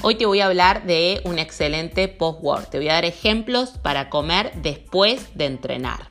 Hoy 0.00 0.14
te 0.14 0.26
voy 0.26 0.38
a 0.38 0.46
hablar 0.46 0.86
de 0.86 1.20
un 1.24 1.40
excelente 1.40 2.06
post-work. 2.06 2.70
Te 2.70 2.78
voy 2.78 2.88
a 2.88 2.94
dar 2.94 3.04
ejemplos 3.04 3.70
para 3.82 4.08
comer 4.08 4.52
después 4.62 5.36
de 5.36 5.46
entrenar. 5.46 6.10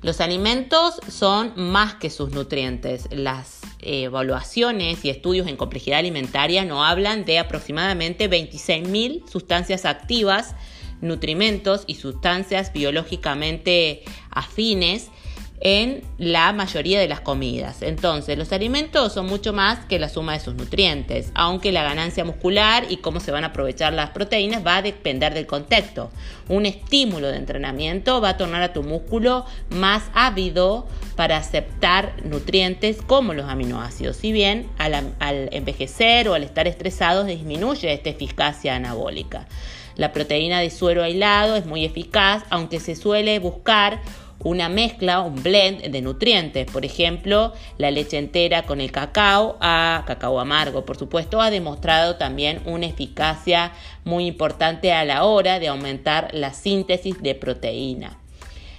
Los 0.00 0.20
alimentos 0.20 0.96
son 1.08 1.52
más 1.54 1.94
que 1.94 2.10
sus 2.10 2.32
nutrientes. 2.32 3.08
Las 3.12 3.60
evaluaciones 3.80 5.04
y 5.04 5.10
estudios 5.10 5.46
en 5.46 5.56
complejidad 5.56 6.00
alimentaria 6.00 6.64
nos 6.64 6.84
hablan 6.84 7.24
de 7.24 7.38
aproximadamente 7.38 8.28
26.000 8.28 9.28
sustancias 9.28 9.84
activas, 9.84 10.56
nutrimentos 11.00 11.84
y 11.86 11.94
sustancias 11.94 12.72
biológicamente 12.72 14.02
afines 14.30 15.11
en 15.64 16.02
la 16.18 16.52
mayoría 16.52 16.98
de 16.98 17.06
las 17.06 17.20
comidas. 17.20 17.82
Entonces, 17.82 18.36
los 18.36 18.52
alimentos 18.52 19.12
son 19.12 19.26
mucho 19.26 19.52
más 19.52 19.78
que 19.86 20.00
la 20.00 20.08
suma 20.08 20.32
de 20.32 20.40
sus 20.40 20.54
nutrientes, 20.56 21.30
aunque 21.34 21.70
la 21.70 21.84
ganancia 21.84 22.24
muscular 22.24 22.84
y 22.88 22.96
cómo 22.96 23.20
se 23.20 23.30
van 23.30 23.44
a 23.44 23.48
aprovechar 23.48 23.92
las 23.92 24.10
proteínas 24.10 24.66
va 24.66 24.78
a 24.78 24.82
depender 24.82 25.34
del 25.34 25.46
contexto. 25.46 26.10
Un 26.48 26.66
estímulo 26.66 27.28
de 27.28 27.36
entrenamiento 27.36 28.20
va 28.20 28.30
a 28.30 28.36
tornar 28.36 28.62
a 28.62 28.72
tu 28.72 28.82
músculo 28.82 29.46
más 29.70 30.02
ávido 30.14 30.88
para 31.14 31.36
aceptar 31.36 32.14
nutrientes 32.24 32.98
como 33.00 33.32
los 33.32 33.48
aminoácidos. 33.48 34.16
Si 34.16 34.32
bien 34.32 34.68
al, 34.78 35.14
envejecer 35.52 36.28
o 36.28 36.34
al 36.34 36.42
estar 36.42 36.66
estresados 36.66 37.28
disminuye 37.28 37.92
esta 37.92 38.10
eficacia 38.10 38.74
anabólica. 38.74 39.46
La 39.94 40.12
proteína 40.12 40.58
de 40.58 40.70
suero 40.70 41.04
aislado 41.04 41.54
es 41.54 41.66
muy 41.66 41.84
eficaz, 41.84 42.42
aunque 42.50 42.80
se 42.80 42.96
suele 42.96 43.38
buscar 43.38 44.00
una 44.44 44.68
mezcla, 44.68 45.20
un 45.20 45.42
blend 45.42 45.82
de 45.82 46.02
nutrientes. 46.02 46.70
Por 46.70 46.84
ejemplo, 46.84 47.52
la 47.78 47.90
leche 47.90 48.18
entera 48.18 48.64
con 48.64 48.80
el 48.80 48.90
cacao, 48.90 49.56
a 49.60 50.04
cacao 50.06 50.40
amargo, 50.40 50.84
por 50.84 50.96
supuesto, 50.96 51.40
ha 51.40 51.50
demostrado 51.50 52.16
también 52.16 52.60
una 52.64 52.86
eficacia 52.86 53.72
muy 54.04 54.26
importante 54.26 54.92
a 54.92 55.04
la 55.04 55.24
hora 55.24 55.58
de 55.58 55.68
aumentar 55.68 56.30
la 56.32 56.52
síntesis 56.52 57.22
de 57.22 57.34
proteína. 57.34 58.18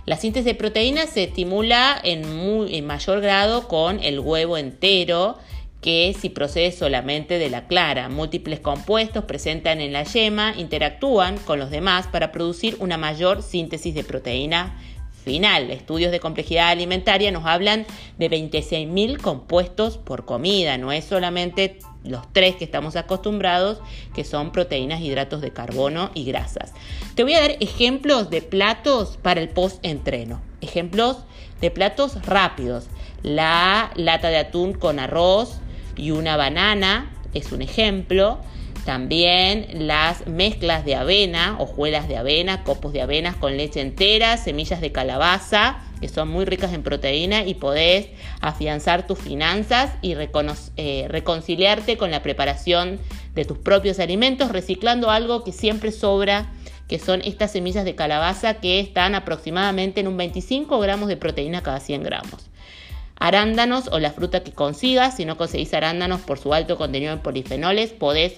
La 0.05 0.17
síntesis 0.17 0.45
de 0.45 0.55
proteína 0.55 1.07
se 1.07 1.23
estimula 1.23 1.97
en, 2.03 2.23
en 2.69 2.85
mayor 2.85 3.21
grado 3.21 3.69
con 3.69 4.03
el 4.03 4.19
huevo 4.19 4.57
entero 4.57 5.37
que 5.81 6.15
si 6.19 6.29
procede 6.29 6.71
solamente 6.71 7.37
de 7.37 7.49
la 7.49 7.67
clara. 7.67 8.09
Múltiples 8.09 8.59
compuestos 8.59 9.25
presentan 9.25 9.81
en 9.81 9.93
la 9.93 10.03
yema, 10.03 10.55
interactúan 10.57 11.37
con 11.37 11.59
los 11.59 11.69
demás 11.69 12.07
para 12.07 12.31
producir 12.31 12.77
una 12.79 12.97
mayor 12.97 13.43
síntesis 13.43 13.93
de 13.93 14.03
proteína 14.03 14.79
final. 15.23 15.71
Estudios 15.71 16.11
de 16.11 16.19
complejidad 16.19 16.69
alimentaria 16.69 17.31
nos 17.31 17.45
hablan 17.45 17.85
de 18.17 18.29
26.000 18.29 19.19
compuestos 19.19 19.97
por 19.97 20.25
comida, 20.25 20.77
no 20.77 20.91
es 20.91 21.05
solamente 21.05 21.79
los 22.03 22.31
tres 22.33 22.55
que 22.55 22.65
estamos 22.65 22.95
acostumbrados, 22.95 23.79
que 24.13 24.23
son 24.23 24.51
proteínas, 24.51 25.01
hidratos 25.01 25.41
de 25.41 25.51
carbono 25.51 26.11
y 26.13 26.25
grasas. 26.25 26.73
Te 27.15 27.23
voy 27.23 27.33
a 27.33 27.41
dar 27.41 27.55
ejemplos 27.59 28.29
de 28.29 28.41
platos 28.41 29.17
para 29.21 29.41
el 29.41 29.49
post-entreno. 29.49 30.41
Ejemplos 30.61 31.17
de 31.61 31.71
platos 31.71 32.25
rápidos. 32.25 32.87
La 33.21 33.91
lata 33.95 34.29
de 34.29 34.37
atún 34.37 34.73
con 34.73 34.99
arroz 34.99 35.59
y 35.95 36.11
una 36.11 36.35
banana 36.35 37.11
es 37.33 37.51
un 37.51 37.61
ejemplo. 37.61 38.39
También 38.85 39.87
las 39.87 40.27
mezclas 40.27 40.83
de 40.83 40.95
avena, 40.95 41.55
hojuelas 41.57 42.09
de 42.09 42.17
avena, 42.17 42.63
copos 42.63 42.91
de 42.91 43.01
avena 43.01 43.33
con 43.39 43.55
leche 43.55 43.79
entera, 43.79 44.35
semillas 44.35 44.81
de 44.81 44.91
calabaza, 44.91 45.79
que 46.01 46.09
son 46.09 46.27
muy 46.27 46.43
ricas 46.43 46.73
en 46.73 46.83
proteína 46.83 47.45
y 47.45 47.53
podés 47.53 48.07
afianzar 48.41 49.07
tus 49.07 49.19
finanzas 49.19 49.91
y 50.01 50.15
eh, 50.75 51.05
reconciliarte 51.07 51.95
con 51.95 52.11
la 52.11 52.21
preparación 52.21 52.99
de 53.33 53.45
tus 53.45 53.57
propios 53.57 53.99
alimentos, 53.99 54.51
reciclando 54.51 55.09
algo 55.09 55.45
que 55.45 55.53
siempre 55.53 55.93
sobra, 55.93 56.51
que 56.89 56.99
son 56.99 57.21
estas 57.23 57.51
semillas 57.53 57.85
de 57.85 57.95
calabaza 57.95 58.55
que 58.55 58.81
están 58.81 59.15
aproximadamente 59.15 60.01
en 60.01 60.09
un 60.09 60.17
25 60.17 60.77
gramos 60.79 61.07
de 61.07 61.15
proteína 61.15 61.63
cada 61.63 61.79
100 61.79 62.03
gramos 62.03 62.49
arándanos 63.23 63.87
o 63.87 63.99
la 63.99 64.11
fruta 64.11 64.43
que 64.43 64.51
consigas. 64.51 65.15
Si 65.15 65.23
no 65.23 65.37
conseguís 65.37 65.73
arándanos 65.73 66.19
por 66.19 66.39
su 66.39 66.53
alto 66.53 66.77
contenido 66.77 67.13
en 67.13 67.19
polifenoles, 67.19 67.91
podés 67.91 68.33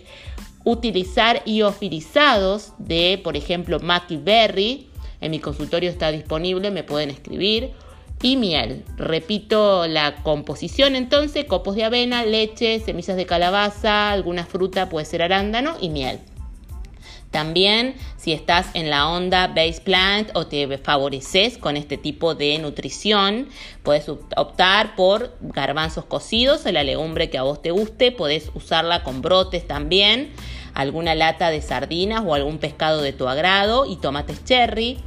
utilizar 0.66 1.42
iofilizados 1.46 2.74
de, 2.78 3.22
por 3.24 3.38
ejemplo, 3.38 3.80
Mackie 3.80 4.18
Berry. 4.18 4.90
En 5.22 5.31
mi 5.31 5.40
consultorio 5.40 5.90
está 5.90 6.12
disponible, 6.12 6.72
me 6.72 6.84
pueden 6.84 7.09
escribir. 7.09 7.72
Y 8.22 8.38
miel. 8.38 8.84
Repito 8.98 9.88
la 9.88 10.24
composición 10.24 10.96
entonces, 10.96 11.46
copos 11.46 11.76
de 11.76 11.84
avena, 11.84 12.26
leche, 12.26 12.80
semillas 12.80 13.16
de 13.16 13.26
calabaza, 13.26 14.12
alguna 14.12 14.46
fruta, 14.46 14.90
puede 14.90 15.06
ser 15.06 15.22
arándano 15.22 15.76
y 15.80 15.90
miel. 15.90 16.20
También 17.35 17.96
si 18.16 18.31
estás 18.31 18.68
en 18.75 18.90
la 18.90 19.09
onda 19.09 19.47
base 19.47 19.81
plant 19.84 20.29
o 20.35 20.47
te 20.47 20.78
favoreces 20.78 21.57
con 21.57 21.75
este 21.75 21.97
tipo 21.97 22.34
de 22.34 22.57
nutrición, 22.59 23.50
puedes 23.84 24.07
optar 24.07 24.96
por 24.96 25.35
garbanzos 25.41 26.06
cocidos, 26.06 26.63
la 26.63 26.85
legumbre 26.85 27.29
que 27.29 27.38
a 27.38 27.41
vos 27.41 27.62
te 27.62 27.72
guste, 27.72 28.13
podés 28.13 28.51
usarla 28.53 29.03
con 29.03 29.22
brotes 29.22 29.68
también, 29.68 30.31
alguna 30.73 31.13
lata 31.13 31.50
de 31.50 31.62
sardinas 31.62 32.23
o 32.25 32.35
algún 32.35 32.57
pescado 32.57 33.01
de 33.01 33.12
tu 33.12 33.28
agrado 33.28 33.85
y 33.85 33.97
tomates 33.97 34.46
cherry. 34.46 35.00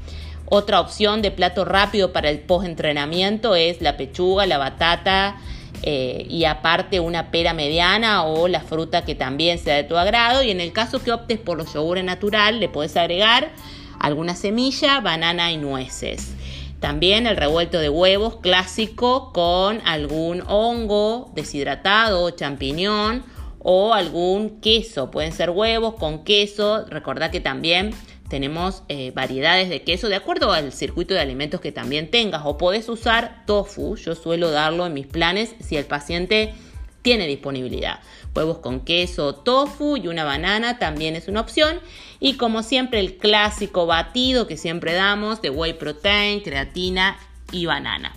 Otra 0.45 0.81
opción 0.83 1.23
de 1.23 1.31
plato 1.31 1.65
rápido 1.65 2.13
para 2.13 2.29
el 2.29 2.41
post-entrenamiento 2.41 3.55
es 3.55 3.81
la 3.81 3.97
pechuga, 3.97 4.45
la 4.45 4.59
batata, 4.59 5.41
eh, 5.83 6.27
y 6.29 6.45
aparte 6.45 7.01
una 7.01 7.31
pera 7.31 7.55
mediana 7.55 8.25
o 8.25 8.49
la 8.49 8.61
fruta 8.61 9.05
que 9.05 9.15
también 9.15 9.59
sea 9.59 9.77
de 9.77 9.85
tu 9.85 9.97
agrado. 9.97 10.43
Y 10.43 10.51
en 10.51 10.61
el 10.61 10.73
caso 10.73 11.03
que 11.03 11.13
optes 11.13 11.39
por 11.39 11.57
los 11.57 11.73
yogures 11.73 12.05
natural, 12.05 12.61
le 12.61 12.69
puedes 12.69 12.97
agregar 12.97 13.51
alguna 13.99 14.35
semilla, 14.35 15.01
banana 15.01 15.53
y 15.53 15.57
nueces. 15.57 16.35
También 16.81 17.27
el 17.27 17.37
revuelto 17.37 17.81
de 17.81 17.89
huevos 17.89 18.37
clásico 18.37 19.33
con 19.33 19.81
algún 19.85 20.43
hongo 20.47 21.33
deshidratado 21.35 22.31
champiñón 22.31 23.25
o 23.59 23.95
algún 23.95 24.61
queso. 24.61 25.11
Pueden 25.11 25.33
ser 25.33 25.51
huevos 25.51 25.95
con 25.95 26.23
queso. 26.23 26.85
Recordad 26.87 27.31
que 27.31 27.41
también 27.41 27.93
tenemos 28.29 28.83
eh, 28.89 29.13
variedades 29.15 29.69
de 29.69 29.83
queso 29.83 30.09
de 30.09 30.17
acuerdo 30.17 30.53
al 30.53 30.73
circuito 30.73 31.15
de 31.15 31.21
alimentos 31.21 31.61
que 31.61 31.73
también 31.73 32.11
tengas 32.11 32.43
o 32.45 32.59
podés 32.59 32.89
usar 32.89 33.45
tofu. 33.47 33.97
Yo 33.97 34.15
suelo 34.15 34.51
darlo 34.51 34.87
en 34.87 34.95
mis 34.95 35.07
planes 35.07 35.55
si 35.61 35.77
el 35.77 35.87
paciente 35.87 36.55
tiene 37.03 37.27
disponibilidad. 37.27 38.01
Huevos 38.35 38.59
con 38.59 38.81
queso, 38.81 39.35
tofu 39.35 39.97
y 39.97 40.09
una 40.09 40.25
banana 40.25 40.79
también 40.79 41.17
es 41.17 41.27
una 41.27 41.41
opción. 41.41 41.81
Y 42.21 42.35
como 42.35 42.63
siempre 42.63 43.01
el 43.01 43.17
clásico 43.17 43.87
batido 43.87 44.47
que 44.47 44.57
siempre 44.57 44.93
damos 44.93 45.41
de 45.41 45.51
whey 45.51 45.73
protein, 45.73 46.41
creatina 46.41 47.19
y 47.51 47.67
banana. 47.67 48.13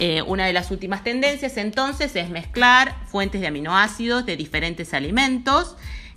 Eh, 0.00 0.22
una 0.22 0.46
de 0.46 0.52
las 0.52 0.70
últimas 0.72 1.04
tendencias 1.04 1.56
entonces 1.56 2.16
es 2.16 2.28
mezclar 2.28 2.96
fuentes 3.06 3.40
de 3.40 3.46
aminoácidos 3.46 4.26
de 4.26 4.36
diferentes 4.36 4.92
alimentos. 4.92 5.76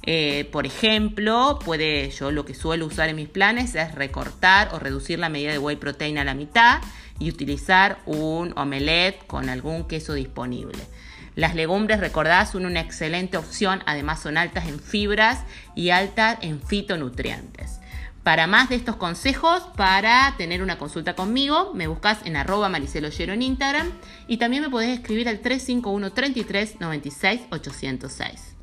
Eh, 0.10 0.48
por 0.54 0.66
ejemplo, 0.66 1.60
puede, 1.66 2.10
yo 2.12 2.32
lo 2.32 2.46
que 2.46 2.54
suelo 2.54 2.86
usar 2.86 3.10
en 3.10 3.18
mis 3.18 3.28
planes 3.28 3.76
es 3.76 3.94
recortar 3.94 4.70
o 4.74 4.80
reducir 4.80 5.20
la 5.20 5.28
medida 5.28 5.52
de 5.52 5.60
whey 5.60 5.76
protein 5.76 6.18
a 6.18 6.24
la 6.24 6.34
mitad 6.34 6.80
y 7.20 7.30
utilizar 7.30 8.00
un 8.06 8.54
omelette 8.58 9.28
con 9.28 9.50
algún 9.50 9.86
queso 9.86 10.14
disponible. 10.14 10.80
Las 11.36 11.56
legumbres, 11.56 12.00
recordad, 12.00 12.50
son 12.50 12.66
una 12.66 12.80
excelente 12.80 13.36
opción, 13.36 13.84
además 13.86 14.22
son 14.22 14.38
altas 14.38 14.70
en 14.70 14.80
fibras 14.80 15.44
y 15.76 15.90
altas 15.90 16.38
en 16.42 16.62
fitonutrientes. 16.62 17.82
Para 18.24 18.48
más 18.48 18.70
de 18.70 18.76
estos 18.76 18.96
consejos, 18.96 19.62
para 19.76 20.34
tener 20.38 20.64
una 20.64 20.78
consulta 20.78 21.16
conmigo, 21.16 21.74
me 21.74 21.88
buscas 21.88 22.26
en 22.26 22.38
arroba 22.38 22.72
en 22.74 23.42
Instagram 23.42 23.92
y 24.30 24.38
también 24.38 24.64
me 24.64 24.70
podés 24.70 24.98
escribir 24.98 25.28
al 25.28 25.40
351 25.42 26.14
33 26.14 26.80
96 26.80 27.42
806. 27.52 28.57